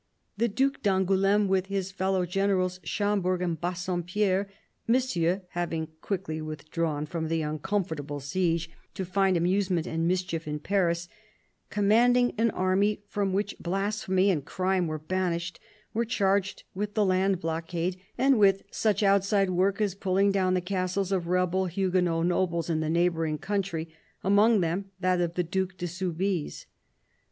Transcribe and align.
The 0.35 0.47
Due 0.47 0.71
d'Angouleme, 0.81 1.47
with 1.47 1.67
his 1.67 1.91
fellow 1.91 2.25
generals 2.25 2.79
Schom 2.79 3.21
berg 3.21 3.39
and 3.43 3.61
Bassompierre— 3.61 4.47
Monsieur 4.87 5.43
having 5.49 5.89
quickly 6.01 6.41
with 6.41 6.71
drawn 6.71 7.05
from 7.05 7.27
the 7.27 7.43
uncomfortable 7.43 8.19
siege 8.19 8.67
to 8.95 9.05
find 9.05 9.37
amusement 9.37 9.85
and 9.85 10.07
mischief 10.07 10.47
in 10.47 10.57
Paris— 10.57 11.07
commanding 11.69 12.33
an 12.39 12.49
army 12.49 13.03
from 13.09 13.31
which 13.31 13.55
blasphemy 13.59 14.31
and 14.31 14.43
crime 14.45 14.87
were 14.87 14.97
banished, 14.97 15.59
were 15.93 16.03
charged 16.03 16.63
with 16.73 16.95
the 16.95 17.05
land 17.05 17.39
blockade 17.39 17.95
and 18.17 18.39
with 18.39 18.63
such 18.71 19.03
outside 19.03 19.51
work 19.51 19.79
as 19.79 19.93
pulling 19.93 20.31
down 20.31 20.55
the 20.55 20.61
castles 20.61 21.11
of 21.11 21.27
rebel 21.27 21.67
Huguenot 21.67 22.25
nobles 22.25 22.71
in 22.71 22.79
the 22.79 22.89
neigh 22.89 23.09
bouring 23.11 23.37
country— 23.37 23.87
among 24.23 24.61
them 24.61 24.85
that 24.99 25.21
of 25.21 25.35
the 25.35 25.43
Due 25.43 25.67
de 25.67 25.85
Soubise. 25.85 26.65